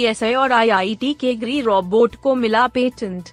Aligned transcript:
CSI 0.00 0.34
और 0.34 0.52
IIT 0.52 1.12
के 1.12 1.34
ग्री 1.34 1.60
robot 1.60 2.14
को 2.14 2.34
मिला 2.34 2.66
पेटेंट। 2.66 3.28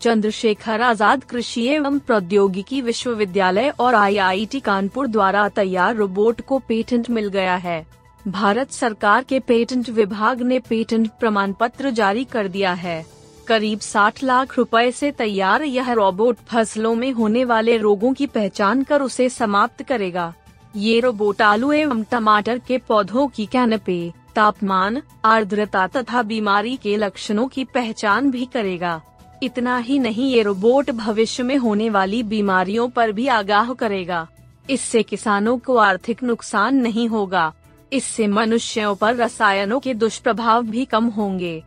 चंद्रशेखर 0.00 0.80
आज़ाद 0.80 1.24
कृषि 1.24 1.66
एवं 1.68 1.98
प्रौद्योगिकी 1.98 2.80
विश्वविद्यालय 2.80 3.68
और 3.80 3.94
आईआईटी 3.94 4.60
कानपुर 4.60 5.06
द्वारा 5.06 5.48
तैयार 5.48 5.96
रोबोट 5.96 6.40
को 6.40 6.58
पेटेंट 6.58 7.10
मिल 7.10 7.28
गया 7.28 7.56
है। 7.56 7.84
भारत 8.28 8.70
सरकार 8.70 9.24
के 9.24 9.40
पेटेंट 9.40 9.90
विभाग 9.90 10.42
ने 10.42 10.58
पेटेंट 10.58 11.10
प्रमाण 11.20 11.52
पत्र 11.52 11.90
जारी 11.90 12.24
कर 12.24 12.48
दिया 12.48 12.72
है। 12.74 13.04
करीब 13.46 13.80
60 13.80 14.22
लाख 14.22 14.56
रुपए 14.58 14.90
से 14.92 15.10
तैयार 15.12 15.62
यह 15.64 15.92
रोबोट 15.92 16.36
फ़सलों 16.48 16.94
में 16.94 17.10
होने 17.12 17.44
वाले 17.44 17.76
रोगों 17.78 18.12
की 18.12 18.26
पहचान 18.28 18.82
कर 18.82 19.02
उसे 19.02 19.28
समाप्त 19.28 19.82
करेगा। 19.82 20.32
ये 20.76 20.98
रोबोट 21.00 21.42
आलू 21.42 21.72
एवं 21.72 22.02
टमाटर 22.02 22.58
के 22.58 22.78
पौधों 22.78 23.26
की 23.28 23.46
कैनपे 23.46 24.00
तापमान, 24.40 25.02
आर्द्रता 25.24 25.86
तथा 25.86 26.22
बीमारी 26.22 26.76
के 26.76 26.96
लक्षणों 26.96 27.48
की 27.48 27.64
पहचान 27.64 28.30
भी 28.30 28.44
करेगा। 28.44 29.02
इतना 29.42 29.78
ही 29.78 29.98
नहीं 29.98 30.30
ये 30.32 30.42
रोबोट 30.42 30.90
भविष्य 30.90 31.42
में 31.42 31.56
होने 31.56 31.90
वाली 31.90 32.22
बीमारियों 32.22 32.88
पर 32.88 33.12
भी 33.12 33.26
आगाह 33.26 33.72
करेगा। 33.72 34.28
इससे 34.70 35.02
किसानों 35.02 35.58
को 35.58 35.76
आर्थिक 35.76 36.22
नुकसान 36.22 36.76
नहीं 36.76 37.08
होगा। 37.08 37.52
इससे 37.92 38.26
मनुष्यों 38.26 38.94
पर 38.94 39.16
रसायनों 39.16 39.80
के 39.80 39.94
दुष्प्रभाव 39.94 40.62
भी 40.62 40.84
कम 40.84 41.04
होंगे। 41.04 41.62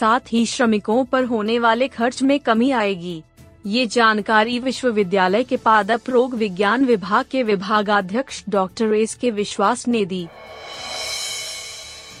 साथ 0.00 0.20
ही 0.32 0.46
श्रमिकों 0.46 1.04
पर 1.04 1.24
होने 1.24 1.58
वाले 1.58 1.88
खर्च 1.88 2.22
में 2.22 2.40
कमी 2.40 2.70
आएगी। 2.70 3.22
ये 3.66 3.86
जानकारी 3.86 4.58
विश्वविद्यालय 4.58 5.44
के 5.44 5.56
पादप 5.56 6.00
रोग 6.08 6.34
विज्ञान 6.34 6.84
विभाग 6.84 7.24
के 7.30 7.42
विभागाध्यक्ष 7.42 8.44
डॉक्टर 8.48 8.94
एस 8.94 9.14
के 9.14 9.30
विश्वास 9.30 9.88
ने 9.88 10.04
दी। 10.04 10.28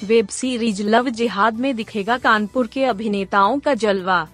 वेब 0.04 0.28
सीरीज़ 0.28 0.82
लव 0.82 1.08
जिहाद 1.08 1.58
में 1.60 1.74
दिखेगा 1.76 2.16
कानपुर 2.18 2.66
के 2.66 2.84
अभिनेताओं 2.84 3.58
का 3.58 3.74
जलवा। 3.74 4.26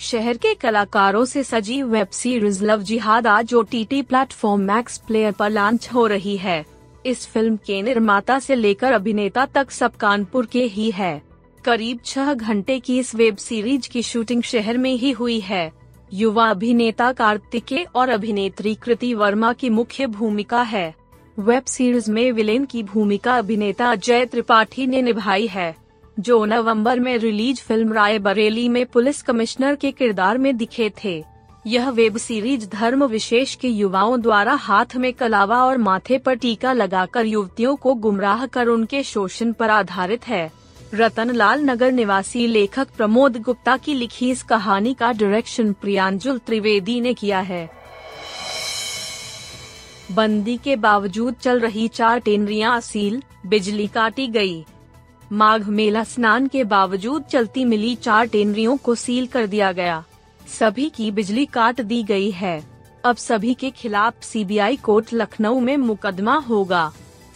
शहर 0.00 0.36
के 0.36 0.54
कलाकारों 0.54 1.24
से 1.24 1.42
सजी 1.44 1.82
वेब 1.82 2.08
सीरीज़ 2.08 2.64
लव 2.64 2.82
जिहाद 2.82 3.26
आज 3.26 3.54
O 3.54 3.62
T 3.62 3.84
T 3.84 4.02
platform 4.02 4.62
Max 4.62 4.98
player 4.98 5.32
पर 5.32 5.50
लॉन्च 5.50 5.88
हो 5.94 6.06
रही 6.06 6.36
है। 6.36 6.64
इस 7.06 7.26
फ़िल्म 7.26 7.56
के 7.56 7.82
निर्माता 7.82 8.38
से 8.38 8.54
लेकर 8.54 8.92
अभिनेता 8.92 9.46
तक 9.46 9.70
सब 9.70 9.96
कानपुर 9.96 10.46
के 10.46 10.64
ही 10.64 10.90
है। 10.90 11.22
करीब 11.64 12.00
छह 12.04 12.34
घंटे 12.34 12.78
की 12.80 12.98
इस 12.98 13.14
वेब 13.14 13.36
सीरीज़ 13.36 13.88
की 13.88 14.02
शूटिंग 14.02 14.42
शहर 14.42 14.78
में 14.78 14.94
ही 14.94 15.10
हुई 15.10 15.40
है। 15.40 15.72
युवा 16.12 16.50
अभिनेता 16.50 17.12
कार्तिकेय 17.12 17.86
और 17.94 18.08
अभिनेत्री 18.08 18.74
कृति 18.74 19.14
वर्मा 19.14 19.52
की 19.52 19.70
मुख्य 19.70 20.06
भूमिका 20.06 20.62
है। 20.62 20.94
वेब 21.38 21.64
सीरीज़ 21.64 22.10
में 22.10 22.30
विलेन 22.32 22.64
की 22.64 22.82
भूमिका 22.82 23.36
अभिनेता 23.38 23.90
अजय 23.90 24.24
त्रिपाठी 24.26 24.86
ने 24.86 25.02
निभाई 25.02 25.46
है, 25.46 25.74
जो 26.16 26.44
नवंबर 26.44 27.00
में 27.00 27.16
रिलीज़ 27.18 27.60
फ़िल्म 27.60 27.92
राय 27.92 28.18
बरेली 28.18 28.68
में 28.68 28.84
पुलिस 28.86 29.20
कमिश्नर 29.22 29.74
के 29.74 29.90
किरदार 29.90 30.38
में 30.38 30.56
दिखे 30.56 30.90
थे। 31.04 31.22
यह 31.66 31.90
वेब 31.90 32.16
सीरीज़ 32.16 32.68
धर्म 32.68 33.04
विशेष 33.04 33.54
के 33.54 33.68
युवाओं 33.68 34.20
द्वारा 34.20 34.54
हाथ 34.54 34.96
में 34.96 35.12
कलावा 35.12 35.62
और 35.64 35.78
माथे 35.78 36.18
पर 36.18 36.34
टीका 36.34 36.72
लगाकर 36.72 37.26
युवतियों 37.26 37.76
को 37.76 37.94
गुमराह 37.94 38.46
कर 38.46 38.66
उनके 38.66 39.02
शोषण 39.02 39.52
पर 39.52 39.70
आधारित 39.70 40.28
है। 40.28 40.50
रतन 40.94 41.30
लाल 41.30 41.64
नगर 41.64 41.92
निवासी 41.92 42.46
लेखक 42.46 42.88
प्रमोद 42.96 43.36
गुप्ता 43.36 43.76
की 43.76 43.94
लिखी 43.94 44.30
इस 44.30 44.42
कहानी 44.42 44.94
का 44.94 45.12
डायरेक्शन 45.12 45.72
प्रियांजुल 45.72 46.38
त्रिवेदी 46.38 47.00
ने 47.00 47.14
किया 47.14 47.40
है। 47.40 47.75
बंदी 50.10 50.56
के 50.56 50.76
बावजूद 50.76 51.34
चल 51.34 51.60
रही 51.60 51.86
चार 51.88 52.18
टेनरियाँ 52.18 52.76
असील, 52.76 53.22
बिजली 53.46 53.86
काटी 53.86 54.26
गई। 54.26 54.64
माघ 55.32 55.68
मेला 55.68 56.04
स्नान 56.04 56.46
के 56.46 56.64
बावजूद 56.64 57.22
चलती 57.22 57.64
मिली 57.64 57.94
चार 57.94 58.26
टेनरियों 58.26 58.76
को 58.76 58.94
सील 58.94 59.26
कर 59.26 59.46
दिया 59.46 59.72
गया। 59.72 60.04
सभी 60.58 60.88
की 60.88 61.10
बिजली 61.10 61.46
काट 61.46 61.80
दी 61.80 62.02
गई 62.02 62.30
है। 62.30 62.62
अब 63.04 63.16
सभी 63.16 63.54
के 63.54 63.70
खिलाफ 63.70 64.22
सीबीआई 64.22 64.76
कोर्ट 64.76 65.12
लखनऊ 65.12 65.60
में 65.60 65.76
मुकदमा 65.76 66.36
होगा। 66.38 66.90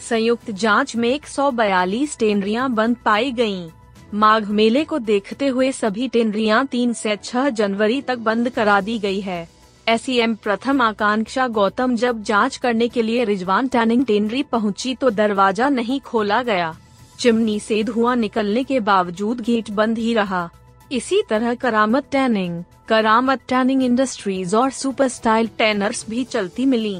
संयुक्त 0.09 0.51
जाँच 0.51 0.95
में 0.95 1.09
142 1.09 2.17
टेनरियाँ 2.19 2.71
बंद 2.71 2.97
पाई 3.05 3.31
गई 3.31 3.69
माघ 4.13 4.43
मेले 4.49 4.83
को 4.83 4.99
देखते 4.99 5.47
हुए 5.47 5.71
सभी 5.71 6.07
टेनरियाँ 6.07 6.65
3 6.67 6.93
से 6.93 7.15
6 7.15 7.49
जनवरी 7.49 8.01
तक 8.01 8.17
बंद 8.19 8.49
करा 8.49 8.81
दी 8.81 8.97
गई 8.99 9.19
है। 9.19 9.47
एसईएम 9.87 10.33
प्रथम 10.35 10.81
आकांक्षा 10.81 11.47
गौतम 11.47 11.95
जब 11.95 12.21
जाँच 12.23 12.57
करने 12.57 12.87
के 12.87 13.01
लिए 13.01 13.23
रिजवान 13.25 13.67
टैनिंग 13.67 14.05
टेनरी 14.05 14.41
पहुँची 14.43 14.93
तो 14.95 15.09
दरवाज़ा 15.09 15.69
नहीं 15.69 15.99
खोला 15.99 16.41
गया। 16.43 16.75
चिमनी 17.19 17.59
से 17.59 17.83
धुआँ 17.83 18.15
निकलने 18.15 18.63
के 18.63 18.79
बावजूद 18.79 19.41
गेट 19.41 19.69
बंद 19.69 19.97
ही 19.97 20.13
रहा। 20.13 20.49
इसी 20.91 21.21
तरह 21.29 21.53
Karamat 21.55 22.07
tanning 22.11 22.63
Karamat 22.87 23.41
tanning 23.49 23.83
industries 23.83 24.55
और 24.55 24.69
सुपर 24.71 25.07
स्टाइल 25.07 25.49
टैनर्स 25.57 26.05
भी 26.09 26.23
चलती 26.23 26.65
मिली। 26.65 26.95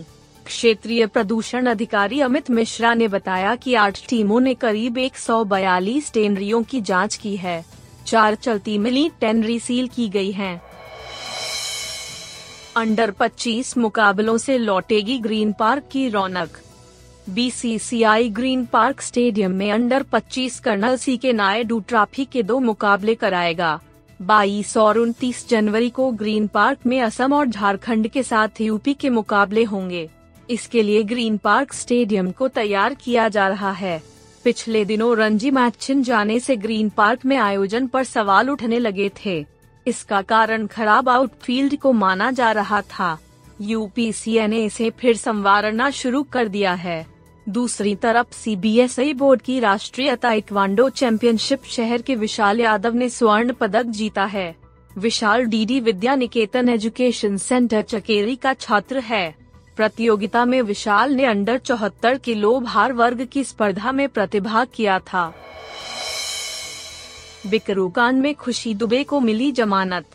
क्षेत्रीय 0.46 1.06
प्रदूषण 1.06 1.66
अधिकारी 1.66 2.20
अमित 2.20 2.50
मिश्रा 2.52 2.94
ने 2.94 3.08
बताया 3.08 3.56
कि 3.56 3.74
आठ 3.76 4.00
टीमों 4.10 4.40
ने 4.42 4.54
करीब 4.54 4.98
142 4.98 6.12
टेनरियों 6.14 6.64
की 6.64 6.82
जाँच 6.82 7.16
की 7.16 7.36
है। 7.36 7.64
चार 8.08 8.36
चलती 8.36 8.78
मिली, 8.78 9.10
टेनरी 9.20 9.60
सील 9.60 9.88
की 9.88 10.10
गई 10.10 10.32
हैं। 10.32 10.62
अंडर 12.76 13.12
25 13.12 13.78
मुकाबलों 13.78 14.38
से 14.38 14.58
लौटेगी 14.58 15.20
ग्रीन 15.20 15.52
पार्क 15.52 15.84
की 15.92 16.10
रौनक। 16.10 16.50
बीसीसीआई 17.30 18.30
ग्रीन 18.30 18.66
पार्क 18.66 19.02
स्टेडियम 19.02 19.52
में 19.52 19.72
under 19.72 20.04
25 20.04 20.60
Colonel 20.60 20.96
C 20.98 21.18
K 21.18 21.34
Naidu 21.34 21.80
trophy 21.80 22.26
के 22.26 22.44
दो 22.44 22.60
मुकाबले 22.60 23.16
कराएगा। 23.16 23.80
बाईस 24.22 24.78
और 24.78 24.98
उनतीस 24.98 25.50
जनवरी 25.50 25.90
को 25.90 26.12
ग्रीन 26.12 26.48
पार्क 26.48 26.78
में 26.86 27.02
असम 27.02 27.34
और 27.34 27.48
झारखंड 27.48 28.08
के 28.08 28.24
साथ 28.24 28.62
यूपी 28.62 28.94
के 28.94 29.10
मुकाबले 29.10 29.64
होंगे। 29.64 30.10
इसके 30.50 30.82
लिए 30.82 31.04
ग्रीन 31.04 31.38
पार्क 31.38 31.74
स्टेडियम 31.74 32.32
को 32.32 32.48
तैयार 32.48 32.94
किया 32.94 33.30
जा 33.30 33.48
रहा 33.48 33.72
है। 33.72 34.04
पिछले 34.44 34.86
दिनों 34.86 35.18
रणजी 35.18 35.52
मैच 35.52 35.74
छिन 35.82 36.04
जाने 36.04 36.40
से 36.40 36.56
ग्रीन 36.56 36.90
पार्क 36.90 37.26
में 37.26 37.38
आयोजन 37.38 37.88
पर 37.88 38.04
सवाल 38.04 38.50
उठने 38.50 38.80
लगे 38.80 39.12
थे। 39.26 39.51
इसका 39.88 40.22
कारण 40.22 40.68
खराब 40.68 41.10
आउटफील्ड 41.10 41.78
को 41.78 41.92
माना 41.92 42.32
जा 42.32 42.52
रहा 42.52 42.82
था। 42.82 43.18
यूपीसीए 43.62 44.48
ने 44.48 44.64
इसे 44.64 44.90
फिर 44.90 45.18
संवारना 45.18 45.90
शुरू 45.90 46.24
कर 46.24 46.48
दिया 46.48 46.74
है। 46.74 47.06
दूसरी 47.50 47.96
तरफ़ 47.96 48.34
सीबीएसई 48.34 49.14
बोर्ड 49.14 49.42
की 49.42 49.60
राष्ट्रीय 49.60 50.16
ताइक्वांडो 50.16 50.90
चैंपियनशिप 50.90 51.64
शहर 51.66 52.02
के 52.02 52.16
विशाल 52.16 52.60
यादव 52.60 52.94
ने 52.94 53.10
स्वर्ण 53.10 53.54
पदक 53.54 53.84
जीता 53.84 54.26
है। 54.26 54.56
Vishal 54.98 55.46
DD 55.46 55.80
Vidya 55.80 56.16
Niketan 56.16 56.70
education 56.70 57.38
centre 57.38 57.82
Chakeri 57.82 58.36
का 58.36 58.54
छात्र 58.54 59.00
है। 59.00 59.36
प्रतियोगिता 59.76 60.46
में 60.46 60.62
विशाल 60.62 61.14
ने 61.14 61.26
अंडर 61.26 61.58
चौहत्तर 61.58 62.18
किलो 62.18 62.60
भार 62.60 62.94
वर्ग 62.94 63.28
की 63.32 63.44
स्पर्धा 63.44 63.92
में 63.92 64.10
प्रतिभाग 64.10 64.68
किया 64.74 65.00
था। 65.00 65.34
बिकरू 67.48 67.90
कांड 67.90 68.22
में 68.22 68.36
खुशी 68.36 68.74
दुबे 68.74 69.04
को 69.04 69.20
मिली 69.20 69.52
जमानत। 69.52 70.06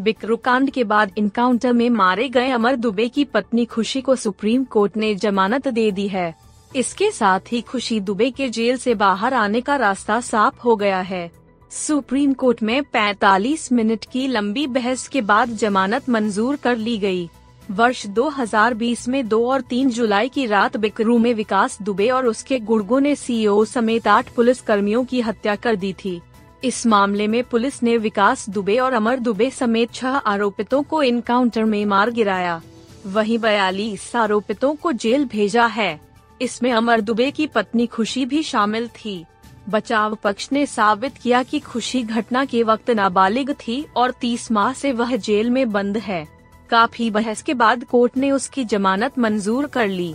बिकरू 0.00 0.36
कांड 0.36 0.70
के 0.70 0.84
बाद 0.84 1.12
इनकाउंटर 1.18 1.72
में 1.72 1.90
मारे 1.90 2.28
गए 2.28 2.50
अमर 2.50 2.76
दुबे 2.76 3.08
की 3.08 3.24
पत्नी 3.24 3.64
खुशी 3.64 4.00
को 4.00 4.16
सुप्रीम 4.16 4.64
कोर्ट 4.64 4.96
ने 4.96 5.14
जमानत 5.14 5.68
दे 5.68 5.90
दी 5.90 6.08
है। 6.08 6.34
इसके 6.76 7.10
साथ 7.10 7.40
ही 7.52 7.60
खुशी 7.60 8.00
दुबे 8.00 8.30
के 8.30 8.48
जेल 8.48 8.76
से 8.76 8.94
बाहर 8.94 9.34
आने 9.34 9.60
का 9.60 9.76
रास्ता 9.76 10.20
साफ़ 10.20 10.60
हो 10.60 10.76
गया 10.76 11.00
है। 11.00 11.30
सुप्रीम 11.70 12.32
कोर्ट 12.32 12.62
में 12.62 12.82
45 12.82 13.72
मिनट 13.72 14.04
की 14.04 14.28
लंबी 14.28 14.66
बहस 14.66 15.08
के 15.08 15.20
बाद 15.20 15.48
जमानत 15.48 16.08
मंजूर 16.08 16.56
कर 16.56 16.76
ली 16.76 16.98
गई। 16.98 17.30
वर्ष 17.70 18.06
2020 18.06 19.08
में 19.08 19.28
2 19.28 19.46
और 19.46 19.60
3 19.60 19.90
जुलाई 19.90 20.28
की 20.28 20.46
रात 20.46 20.76
बिकरू 20.76 21.18
में 21.18 21.34
विकास 21.34 21.78
दुबे 21.82 22.08
और 22.08 22.26
उसके 22.26 22.58
गुड़गो 22.58 22.98
ने 22.98 23.14
सीईओ 23.16 23.64
समेत 23.64 24.08
आठ 24.08 24.28
पुलिस 24.28 24.60
कर्मियों 24.60 25.04
की 25.04 25.20
हत्या 25.20 25.56
कर 25.56 25.76
दी 25.76 25.92
थी। 25.92 26.20
इस 26.64 26.86
मामले 26.86 27.26
में 27.26 27.44
पुलिस 27.44 27.82
ने 27.82 27.96
विकास 27.96 28.48
दुबे 28.50 28.76
और 28.78 28.92
अमर 28.92 29.18
दुबे 29.18 29.50
समेत 29.50 29.92
छह 29.92 30.08
आरोपितों 30.08 30.82
को 30.82 31.02
इनकाउंटर 31.02 31.64
में 31.64 31.86
मार 31.86 32.10
गिराया। 32.10 32.62
वहीं 33.06 33.38
बयालीस 33.38 34.16
आरोपितों 34.16 34.74
को 34.74 34.92
जेल 34.92 35.24
भेजा 35.24 35.66
है। 35.66 36.00
इसमें 36.42 36.72
अमर 36.72 37.00
दुबे 37.00 37.30
की 37.30 37.46
पत्नी 37.46 37.86
खुशी 37.86 38.26
भी 38.26 38.42
शामिल 38.42 38.88
थी। 38.88 39.24
बचाव 39.68 40.14
पक्ष 40.14 40.48
ने 40.52 40.66
साबित 40.66 41.16
किया 41.16 41.42
कि 41.42 41.58
खुशी 41.58 42.02
घटना 42.02 42.44
के 42.44 42.62
वक्त 42.62 42.90
नाबालिग 42.90 43.52
थी 43.52 43.86
और 43.96 44.10
30 44.10 44.52
माह 44.52 44.72
से 44.72 44.92
वह 44.92 45.16
जेल 45.16 45.50
में 45.50 45.72
बंद 45.72 45.96
है। 45.96 46.28
काफ़ी 46.70 47.10
बहस 47.10 47.42
के 47.42 47.54
बाद 47.54 47.84
कोर्ट 47.84 48.16
ने 48.16 48.30
उसकी 48.30 48.64
जमानत 48.64 49.18
मंजूर 49.18 49.66
कर 49.66 49.88
ली। 49.88 50.14